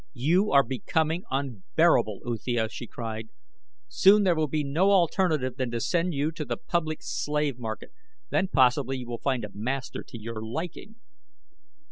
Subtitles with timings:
[0.17, 3.29] "You are becoming unbearable, Uthia," she cried.
[3.87, 7.91] "Soon there will be no alternative than to send you to the public slave market.
[8.31, 10.95] Then possibly you will find a master to your liking."